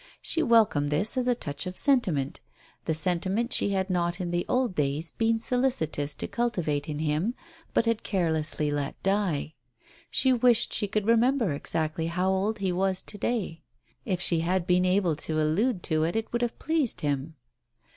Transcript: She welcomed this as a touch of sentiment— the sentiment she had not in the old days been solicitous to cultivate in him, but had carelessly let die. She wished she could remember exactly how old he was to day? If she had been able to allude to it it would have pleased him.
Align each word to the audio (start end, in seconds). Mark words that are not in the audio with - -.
She 0.19 0.41
welcomed 0.41 0.89
this 0.89 1.15
as 1.15 1.27
a 1.27 1.35
touch 1.35 1.67
of 1.67 1.77
sentiment— 1.77 2.39
the 2.85 2.95
sentiment 2.95 3.53
she 3.53 3.69
had 3.69 3.87
not 3.91 4.19
in 4.19 4.31
the 4.31 4.47
old 4.49 4.73
days 4.73 5.11
been 5.11 5.37
solicitous 5.37 6.15
to 6.15 6.27
cultivate 6.27 6.89
in 6.89 6.97
him, 6.97 7.35
but 7.75 7.85
had 7.85 8.01
carelessly 8.01 8.71
let 8.71 8.99
die. 9.03 9.53
She 10.09 10.33
wished 10.33 10.73
she 10.73 10.87
could 10.87 11.05
remember 11.05 11.51
exactly 11.53 12.07
how 12.07 12.31
old 12.31 12.57
he 12.57 12.71
was 12.71 13.03
to 13.03 13.17
day? 13.19 13.61
If 14.03 14.19
she 14.19 14.39
had 14.39 14.65
been 14.65 14.85
able 14.85 15.15
to 15.17 15.39
allude 15.39 15.83
to 15.83 16.01
it 16.05 16.15
it 16.15 16.33
would 16.33 16.41
have 16.41 16.57
pleased 16.57 17.01
him. 17.01 17.35